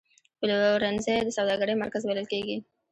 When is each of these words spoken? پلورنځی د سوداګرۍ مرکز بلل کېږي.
پلورنځی 0.39 1.17
د 1.23 1.29
سوداګرۍ 1.37 1.75
مرکز 1.81 2.01
بلل 2.09 2.25
کېږي. 2.33 2.57